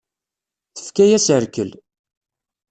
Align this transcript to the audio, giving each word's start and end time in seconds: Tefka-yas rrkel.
Tefka-yas 0.75 1.27
rrkel. 1.39 1.71